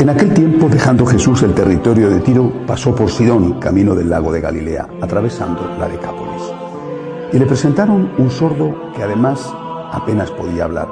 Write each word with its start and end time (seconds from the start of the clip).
En 0.00 0.08
aquel 0.08 0.32
tiempo, 0.32 0.70
dejando 0.70 1.04
Jesús 1.04 1.42
el 1.42 1.52
territorio 1.52 2.08
de 2.08 2.20
Tiro, 2.20 2.50
pasó 2.66 2.94
por 2.94 3.10
Sidón, 3.10 3.60
camino 3.60 3.94
del 3.94 4.08
lago 4.08 4.32
de 4.32 4.40
Galilea, 4.40 4.88
atravesando 5.02 5.76
la 5.78 5.90
Decápolis. 5.90 6.42
Y 7.34 7.38
le 7.38 7.44
presentaron 7.44 8.10
un 8.16 8.30
sordo 8.30 8.92
que 8.96 9.02
además 9.02 9.52
apenas 9.92 10.30
podía 10.30 10.64
hablar. 10.64 10.88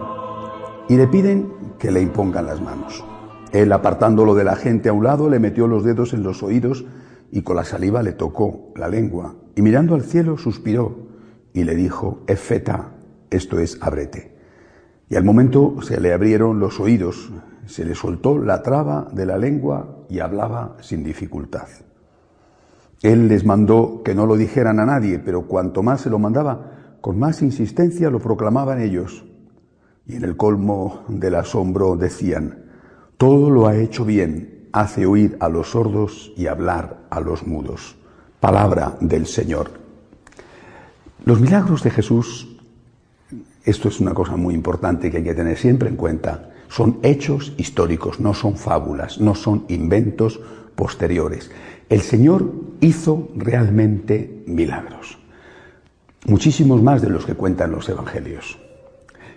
Y 0.90 0.96
le 0.98 1.06
piden 1.06 1.50
que 1.78 1.90
le 1.90 2.02
impongan 2.02 2.44
las 2.44 2.60
manos. 2.60 3.02
Él, 3.50 3.72
apartándolo 3.72 4.34
de 4.34 4.44
la 4.44 4.56
gente 4.56 4.90
a 4.90 4.92
un 4.92 5.04
lado, 5.04 5.30
le 5.30 5.38
metió 5.38 5.68
los 5.68 5.84
dedos 5.84 6.12
en 6.12 6.22
los 6.22 6.42
oídos 6.42 6.84
y 7.32 7.40
con 7.40 7.56
la 7.56 7.64
saliva 7.64 8.02
le 8.02 8.12
tocó 8.12 8.74
la 8.76 8.88
lengua. 8.88 9.36
Y 9.56 9.62
mirando 9.62 9.94
al 9.94 10.02
cielo, 10.02 10.36
suspiró 10.36 11.08
y 11.54 11.64
le 11.64 11.74
dijo, 11.76 12.24
Efeta, 12.26 12.90
esto 13.30 13.58
es, 13.58 13.78
ábrete. 13.80 14.36
Y 15.08 15.16
al 15.16 15.24
momento 15.24 15.76
se 15.80 15.98
le 15.98 16.12
abrieron 16.12 16.60
los 16.60 16.78
oídos, 16.78 17.32
se 17.68 17.84
le 17.84 17.94
soltó 17.94 18.38
la 18.38 18.62
traba 18.62 19.08
de 19.12 19.26
la 19.26 19.36
lengua 19.36 20.04
y 20.08 20.20
hablaba 20.20 20.76
sin 20.80 21.04
dificultad. 21.04 21.68
Él 23.02 23.28
les 23.28 23.44
mandó 23.44 24.02
que 24.02 24.14
no 24.14 24.26
lo 24.26 24.36
dijeran 24.36 24.80
a 24.80 24.86
nadie, 24.86 25.18
pero 25.18 25.42
cuanto 25.46 25.82
más 25.82 26.00
se 26.00 26.10
lo 26.10 26.18
mandaba, 26.18 26.96
con 27.00 27.18
más 27.18 27.42
insistencia 27.42 28.10
lo 28.10 28.18
proclamaban 28.18 28.80
ellos. 28.80 29.24
Y 30.06 30.16
en 30.16 30.24
el 30.24 30.36
colmo 30.36 31.04
del 31.08 31.34
asombro 31.34 31.96
decían, 31.96 32.64
todo 33.18 33.50
lo 33.50 33.68
ha 33.68 33.76
hecho 33.76 34.04
bien, 34.04 34.68
hace 34.72 35.04
oír 35.06 35.36
a 35.40 35.48
los 35.48 35.72
sordos 35.72 36.32
y 36.36 36.46
hablar 36.46 37.04
a 37.10 37.20
los 37.20 37.46
mudos. 37.46 37.96
Palabra 38.40 38.96
del 39.00 39.26
Señor. 39.26 39.70
Los 41.24 41.40
milagros 41.40 41.82
de 41.82 41.90
Jesús, 41.90 42.56
esto 43.64 43.88
es 43.88 44.00
una 44.00 44.14
cosa 44.14 44.36
muy 44.36 44.54
importante 44.54 45.10
que 45.10 45.18
hay 45.18 45.24
que 45.24 45.34
tener 45.34 45.58
siempre 45.58 45.90
en 45.90 45.96
cuenta, 45.96 46.50
son 46.68 46.98
hechos 47.02 47.54
históricos, 47.56 48.20
no 48.20 48.34
son 48.34 48.56
fábulas, 48.56 49.20
no 49.20 49.34
son 49.34 49.64
inventos 49.68 50.40
posteriores. 50.74 51.50
El 51.88 52.02
Señor 52.02 52.52
hizo 52.80 53.28
realmente 53.34 54.42
milagros, 54.46 55.18
muchísimos 56.26 56.82
más 56.82 57.02
de 57.02 57.10
los 57.10 57.24
que 57.26 57.34
cuentan 57.34 57.72
los 57.72 57.88
evangelios. 57.88 58.58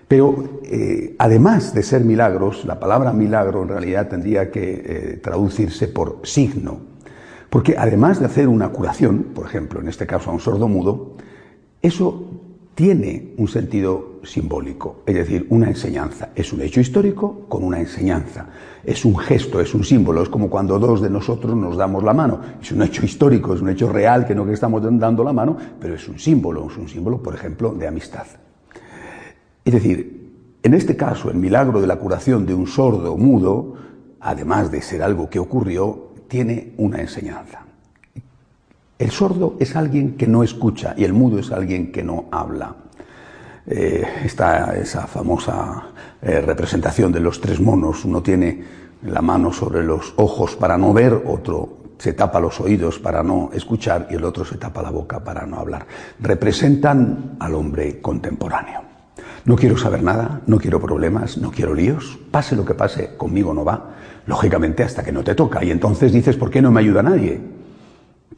Pero 0.07 0.59
eh, 0.65 1.15
además 1.19 1.73
de 1.73 1.83
ser 1.83 2.03
milagros, 2.03 2.65
la 2.65 2.79
palabra 2.81 3.13
milagro 3.13 3.63
en 3.63 3.69
realidad 3.69 4.09
tendría 4.09 4.51
que 4.51 4.83
eh, 4.85 5.19
traducirse 5.23 5.87
por 5.87 6.19
signo, 6.23 6.81
porque 7.49 7.75
además 7.77 8.19
de 8.19 8.25
hacer 8.25 8.49
una 8.49 8.69
curación, 8.69 9.27
por 9.33 9.45
ejemplo, 9.45 9.79
en 9.79 9.87
este 9.87 10.05
caso 10.05 10.29
a 10.29 10.33
un 10.33 10.41
sordo 10.41 10.67
mudo, 10.67 11.15
eso 11.81 12.27
tiene 12.81 13.35
un 13.37 13.47
sentido 13.47 14.21
simbólico, 14.23 15.03
es 15.05 15.13
decir, 15.13 15.45
una 15.51 15.67
enseñanza. 15.67 16.29
Es 16.33 16.51
un 16.51 16.61
hecho 16.61 16.79
histórico 16.79 17.45
con 17.47 17.63
una 17.63 17.79
enseñanza. 17.79 18.47
Es 18.83 19.05
un 19.05 19.19
gesto, 19.19 19.61
es 19.61 19.75
un 19.75 19.83
símbolo. 19.83 20.23
Es 20.23 20.29
como 20.29 20.49
cuando 20.49 20.79
dos 20.79 20.99
de 20.99 21.07
nosotros 21.11 21.55
nos 21.55 21.77
damos 21.77 22.03
la 22.03 22.15
mano. 22.15 22.41
Es 22.59 22.71
un 22.71 22.81
hecho 22.81 23.05
histórico, 23.05 23.53
es 23.53 23.61
un 23.61 23.69
hecho 23.69 23.87
real 23.87 24.25
que 24.25 24.33
no 24.33 24.47
que 24.47 24.53
estamos 24.53 24.81
dando 24.81 25.23
la 25.23 25.31
mano, 25.31 25.55
pero 25.79 25.93
es 25.93 26.09
un 26.09 26.17
símbolo. 26.17 26.71
Es 26.71 26.77
un 26.77 26.89
símbolo, 26.89 27.21
por 27.21 27.35
ejemplo, 27.35 27.71
de 27.71 27.87
amistad. 27.87 28.25
Es 29.63 29.73
decir, 29.73 30.57
en 30.63 30.73
este 30.73 30.97
caso, 30.97 31.29
el 31.29 31.37
milagro 31.37 31.81
de 31.81 31.87
la 31.87 31.97
curación 31.97 32.47
de 32.47 32.55
un 32.55 32.65
sordo 32.65 33.15
mudo, 33.15 33.75
además 34.19 34.71
de 34.71 34.81
ser 34.81 35.03
algo 35.03 35.29
que 35.29 35.37
ocurrió, 35.37 36.13
tiene 36.27 36.73
una 36.77 36.99
enseñanza. 36.99 37.63
El 39.01 39.09
sordo 39.09 39.55
es 39.59 39.75
alguien 39.75 40.15
que 40.15 40.27
no 40.27 40.43
escucha 40.43 40.93
y 40.95 41.05
el 41.05 41.13
mudo 41.13 41.39
es 41.39 41.51
alguien 41.51 41.91
que 41.91 42.03
no 42.03 42.25
habla. 42.29 42.75
Eh, 43.65 44.05
está 44.23 44.77
esa 44.77 45.07
famosa 45.07 45.85
eh, 46.21 46.39
representación 46.39 47.11
de 47.11 47.19
los 47.19 47.41
tres 47.41 47.59
monos. 47.59 48.05
Uno 48.05 48.21
tiene 48.21 48.63
la 49.07 49.23
mano 49.23 49.51
sobre 49.51 49.83
los 49.83 50.13
ojos 50.17 50.55
para 50.55 50.77
no 50.77 50.93
ver, 50.93 51.19
otro 51.25 51.79
se 51.97 52.13
tapa 52.13 52.39
los 52.39 52.59
oídos 52.61 52.99
para 52.99 53.23
no 53.23 53.49
escuchar 53.53 54.07
y 54.11 54.13
el 54.13 54.23
otro 54.23 54.45
se 54.45 54.59
tapa 54.59 54.83
la 54.83 54.91
boca 54.91 55.23
para 55.23 55.47
no 55.47 55.57
hablar. 55.57 55.87
Representan 56.19 57.37
al 57.39 57.55
hombre 57.55 58.01
contemporáneo. 58.01 58.81
No 59.45 59.55
quiero 59.55 59.77
saber 59.77 60.03
nada, 60.03 60.41
no 60.45 60.59
quiero 60.59 60.79
problemas, 60.79 61.39
no 61.39 61.49
quiero 61.49 61.73
líos, 61.73 62.19
pase 62.29 62.55
lo 62.55 62.63
que 62.63 62.75
pase, 62.75 63.15
conmigo 63.17 63.51
no 63.51 63.65
va, 63.65 63.95
lógicamente 64.27 64.83
hasta 64.83 65.03
que 65.03 65.11
no 65.11 65.23
te 65.23 65.33
toca. 65.33 65.63
Y 65.65 65.71
entonces 65.71 66.13
dices, 66.13 66.37
¿por 66.37 66.51
qué 66.51 66.61
no 66.61 66.69
me 66.69 66.81
ayuda 66.81 67.01
nadie? 67.01 67.60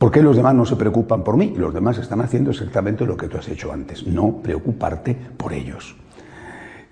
¿Por 0.03 0.11
qué 0.11 0.21
los 0.21 0.35
demás 0.35 0.53
no 0.53 0.65
se 0.65 0.75
preocupan 0.75 1.23
por 1.23 1.37
mí? 1.37 1.53
Los 1.55 1.73
demás 1.73 1.97
están 1.97 2.19
haciendo 2.19 2.51
exactamente 2.51 3.05
lo 3.05 3.15
que 3.15 3.29
tú 3.29 3.37
has 3.37 3.47
hecho 3.47 3.71
antes, 3.71 4.05
no 4.05 4.39
preocuparte 4.43 5.15
por 5.37 5.53
ellos. 5.53 5.95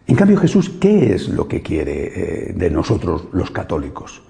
En 0.08 0.16
cambio, 0.16 0.38
Jesús, 0.38 0.70
¿qué 0.80 1.14
es 1.14 1.28
lo 1.28 1.46
que 1.46 1.62
quiere 1.62 2.06
eh, 2.06 2.54
de 2.54 2.70
nosotros 2.70 3.26
los 3.34 3.52
católicos? 3.52 4.22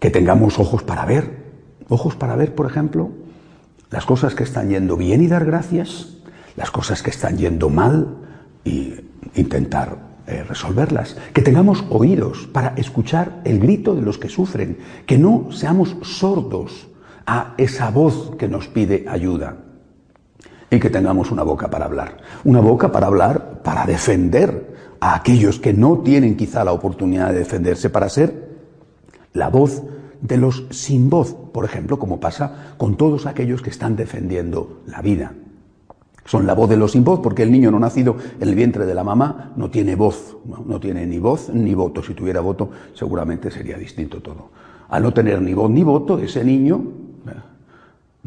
Que 0.00 0.10
tengamos 0.10 0.58
ojos 0.58 0.82
para 0.82 1.04
ver. 1.04 1.36
Ojos 1.88 2.16
para 2.16 2.34
ver, 2.34 2.52
por 2.52 2.66
ejemplo, 2.66 3.10
las 3.92 4.04
cosas 4.04 4.34
que 4.34 4.42
están 4.42 4.70
yendo 4.70 4.96
bien 4.96 5.22
y 5.22 5.28
dar 5.28 5.44
gracias, 5.44 6.16
las 6.56 6.72
cosas 6.72 7.04
que 7.04 7.10
están 7.10 7.38
yendo 7.38 7.70
mal 7.70 8.08
y 8.64 8.94
intentar 9.36 9.98
eh, 10.26 10.42
resolverlas. 10.42 11.16
Que 11.32 11.42
tengamos 11.42 11.84
oídos 11.90 12.48
para 12.48 12.70
escuchar 12.70 13.40
el 13.44 13.60
grito 13.60 13.94
de 13.94 14.02
los 14.02 14.18
que 14.18 14.28
sufren. 14.28 14.78
Que 15.06 15.16
no 15.16 15.52
seamos 15.52 15.94
sordos 16.02 16.88
a 17.26 17.54
esa 17.58 17.90
voz 17.90 18.32
que 18.38 18.48
nos 18.48 18.68
pide 18.68 19.04
ayuda 19.08 19.56
y 20.70 20.78
que 20.78 20.90
tengamos 20.90 21.30
una 21.30 21.42
boca 21.42 21.68
para 21.68 21.84
hablar. 21.84 22.18
Una 22.44 22.60
boca 22.60 22.92
para 22.92 23.06
hablar, 23.06 23.62
para 23.62 23.84
defender 23.84 24.74
a 25.00 25.14
aquellos 25.14 25.58
que 25.58 25.72
no 25.72 25.98
tienen 25.98 26.36
quizá 26.36 26.64
la 26.64 26.72
oportunidad 26.72 27.32
de 27.32 27.40
defenderse, 27.40 27.90
para 27.90 28.08
ser 28.08 28.46
la 29.32 29.48
voz 29.48 29.82
de 30.20 30.36
los 30.38 30.66
sin 30.70 31.10
voz, 31.10 31.34
por 31.52 31.64
ejemplo, 31.64 31.98
como 31.98 32.20
pasa 32.20 32.74
con 32.78 32.96
todos 32.96 33.26
aquellos 33.26 33.62
que 33.62 33.70
están 33.70 33.96
defendiendo 33.96 34.82
la 34.86 35.02
vida. 35.02 35.34
Son 36.24 36.46
la 36.46 36.54
voz 36.54 36.68
de 36.68 36.76
los 36.76 36.92
sin 36.92 37.04
voz, 37.04 37.20
porque 37.20 37.44
el 37.44 37.52
niño 37.52 37.70
no 37.70 37.78
nacido 37.78 38.16
en 38.40 38.48
el 38.48 38.54
vientre 38.56 38.84
de 38.84 38.94
la 38.94 39.04
mamá 39.04 39.52
no 39.56 39.70
tiene 39.70 39.94
voz, 39.94 40.36
no, 40.44 40.80
tiene 40.80 41.06
ni 41.06 41.18
voz 41.18 41.50
ni 41.50 41.74
voto. 41.74 42.02
Si 42.02 42.14
tuviera 42.14 42.40
voto, 42.40 42.70
seguramente 42.94 43.50
sería 43.50 43.78
distinto 43.78 44.20
todo. 44.20 44.50
Al 44.88 45.04
no 45.04 45.12
tener 45.12 45.40
ni 45.40 45.54
voz 45.54 45.70
ni 45.70 45.84
voto, 45.84 46.18
ese 46.18 46.42
niño 46.42 46.82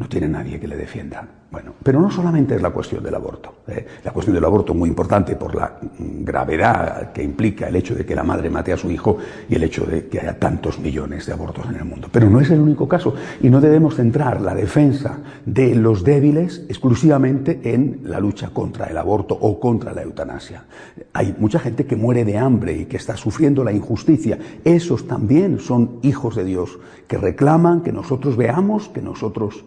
no 0.00 0.08
tiene 0.08 0.28
nadie 0.28 0.58
que 0.58 0.66
le 0.66 0.78
defienda. 0.78 1.28
Bueno, 1.50 1.74
pero 1.82 2.00
no 2.00 2.10
solamente 2.10 2.54
es 2.54 2.62
la 2.62 2.70
cuestión 2.70 3.04
del 3.04 3.14
aborto. 3.14 3.56
¿eh? 3.68 3.84
La 4.02 4.12
cuestión 4.12 4.34
del 4.34 4.44
aborto 4.44 4.72
muy 4.72 4.88
importante 4.88 5.36
por 5.36 5.54
la 5.54 5.78
gravedad 5.98 7.12
que 7.12 7.22
implica 7.22 7.68
el 7.68 7.76
hecho 7.76 7.94
de 7.94 8.06
que 8.06 8.14
la 8.14 8.22
madre 8.22 8.48
mate 8.48 8.72
a 8.72 8.78
su 8.78 8.90
hijo 8.90 9.18
y 9.46 9.56
el 9.56 9.64
hecho 9.64 9.84
de 9.84 10.06
que 10.06 10.20
haya 10.20 10.38
tantos 10.38 10.78
millones 10.78 11.26
de 11.26 11.34
abortos 11.34 11.66
en 11.68 11.74
el 11.74 11.84
mundo. 11.84 12.08
Pero 12.10 12.30
no 12.30 12.40
es 12.40 12.50
el 12.50 12.60
único 12.60 12.88
caso 12.88 13.14
y 13.42 13.50
no 13.50 13.60
debemos 13.60 13.96
centrar 13.96 14.40
la 14.40 14.54
defensa 14.54 15.18
de 15.44 15.74
los 15.74 16.02
débiles 16.02 16.64
exclusivamente 16.70 17.60
en 17.62 18.00
la 18.04 18.20
lucha 18.20 18.50
contra 18.54 18.86
el 18.86 18.96
aborto 18.96 19.36
o 19.38 19.60
contra 19.60 19.92
la 19.92 20.02
eutanasia. 20.02 20.64
Hay 21.12 21.34
mucha 21.38 21.58
gente 21.58 21.84
que 21.84 21.96
muere 21.96 22.24
de 22.24 22.38
hambre 22.38 22.72
y 22.74 22.86
que 22.86 22.96
está 22.96 23.18
sufriendo 23.18 23.64
la 23.64 23.72
injusticia. 23.72 24.38
Esos 24.64 25.06
también 25.06 25.58
son 25.58 25.98
hijos 26.00 26.36
de 26.36 26.44
Dios 26.44 26.78
que 27.06 27.18
reclaman 27.18 27.82
que 27.82 27.92
nosotros 27.92 28.38
veamos, 28.38 28.88
que 28.88 29.02
nosotros 29.02 29.64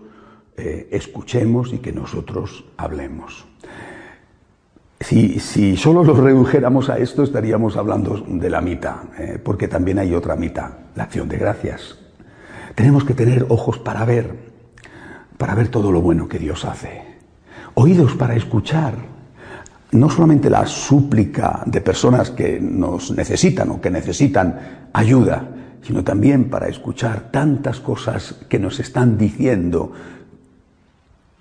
eh, 0.57 0.87
escuchemos 0.91 1.73
y 1.73 1.79
que 1.79 1.91
nosotros 1.91 2.65
hablemos. 2.77 3.45
Si, 5.03 5.75
solo 5.75 6.03
lo 6.03 6.13
redujéramos 6.13 6.89
a 6.89 6.97
esto, 6.97 7.23
estaríamos 7.23 7.75
hablando 7.75 8.23
de 8.25 8.49
la 8.49 8.61
mitad, 8.61 8.97
eh, 9.19 9.37
porque 9.43 9.67
también 9.67 9.99
hay 9.99 10.13
otra 10.13 10.35
mitad, 10.35 10.69
la 10.95 11.03
acción 11.03 11.27
de 11.27 11.37
gracias. 11.37 11.97
Tenemos 12.73 13.03
que 13.03 13.13
tener 13.13 13.45
ojos 13.49 13.79
para 13.79 14.05
ver, 14.05 14.33
para 15.37 15.55
ver 15.55 15.67
todo 15.67 15.91
lo 15.91 16.01
bueno 16.01 16.29
que 16.29 16.39
Dios 16.39 16.63
hace, 16.63 17.01
oídos 17.73 18.15
para 18.15 18.35
escuchar, 18.35 18.93
no 19.91 20.09
solamente 20.09 20.49
la 20.49 20.65
súplica 20.65 21.63
de 21.65 21.81
personas 21.81 22.31
que 22.31 22.59
nos 22.61 23.11
necesitan 23.11 23.71
o 23.71 23.81
que 23.81 23.91
necesitan 23.91 24.87
ayuda, 24.93 25.49
sino 25.81 26.03
también 26.03 26.49
para 26.49 26.69
escuchar 26.69 27.29
tantas 27.29 27.79
cosas 27.79 28.35
que 28.47 28.57
nos 28.57 28.79
están 28.79 29.17
diciendo 29.17 29.91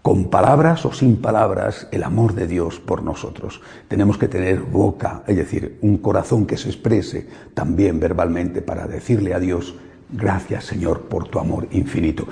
con 0.03 0.25
palabras 0.25 0.85
o 0.85 0.93
sin 0.93 1.17
palabras, 1.17 1.87
el 1.93 2.03
amor 2.03 2.35
de 2.35 2.49
Dios 2.49 2.81
por 2.81 3.05
nosotros. 3.05 3.63
Tenemos 3.87 4.19
que 4.19 4.27
tener 4.27 4.61
boca, 4.61 5.23
es 5.29 5.37
decir, 5.37 5.79
un 5.81 5.99
corazón 5.99 6.45
que 6.45 6.57
se 6.57 6.69
exprese 6.69 7.29
también 7.55 8.01
verbalmente 8.01 8.63
para 8.63 8.89
decirle 8.89 9.33
a 9.33 9.39
Dios, 9.39 9.77
gracias 10.11 10.65
Señor 10.65 11.03
por 11.03 11.29
tu 11.29 11.39
amor 11.39 11.69
infinito. 11.71 12.27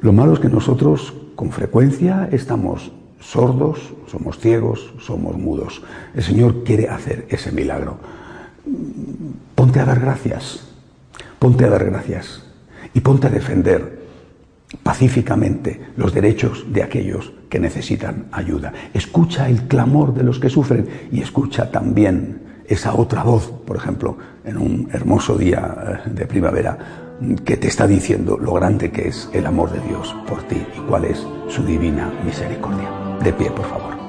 Lo 0.00 0.12
malo 0.12 0.34
es 0.34 0.38
que 0.38 0.48
nosotros 0.48 1.12
con 1.34 1.50
frecuencia 1.50 2.28
estamos 2.30 2.92
sordos, 3.18 3.92
somos 4.06 4.38
ciegos, 4.38 4.94
somos 5.00 5.36
mudos. 5.36 5.82
El 6.14 6.22
Señor 6.22 6.62
quiere 6.62 6.88
hacer 6.88 7.26
ese 7.28 7.50
milagro. 7.50 7.98
Ponte 9.56 9.80
a 9.80 9.84
dar 9.84 9.98
gracias, 9.98 10.68
ponte 11.40 11.64
a 11.64 11.70
dar 11.70 11.84
gracias 11.84 12.44
y 12.94 13.00
ponte 13.00 13.26
a 13.26 13.30
defender 13.30 13.99
pacíficamente 14.82 15.80
los 15.96 16.14
derechos 16.14 16.64
de 16.72 16.82
aquellos 16.82 17.32
que 17.48 17.58
necesitan 17.58 18.26
ayuda. 18.32 18.72
Escucha 18.94 19.48
el 19.48 19.62
clamor 19.62 20.14
de 20.14 20.22
los 20.22 20.38
que 20.38 20.48
sufren 20.48 20.88
y 21.10 21.20
escucha 21.20 21.70
también 21.70 22.42
esa 22.66 22.94
otra 22.94 23.24
voz, 23.24 23.48
por 23.66 23.76
ejemplo, 23.76 24.16
en 24.44 24.56
un 24.56 24.88
hermoso 24.92 25.36
día 25.36 26.02
eh, 26.06 26.10
de 26.10 26.26
primavera, 26.26 26.78
que 27.44 27.56
te 27.56 27.68
está 27.68 27.86
diciendo 27.86 28.38
lo 28.38 28.54
grande 28.54 28.90
que 28.90 29.08
es 29.08 29.28
el 29.32 29.44
amor 29.44 29.70
de 29.72 29.80
Dios 29.80 30.16
por 30.26 30.42
ti 30.44 30.64
y 30.76 30.80
cuál 30.88 31.04
es 31.04 31.26
su 31.48 31.62
divina 31.64 32.10
misericordia. 32.24 32.88
De 33.22 33.32
pie, 33.32 33.50
por 33.50 33.66
favor. 33.66 33.99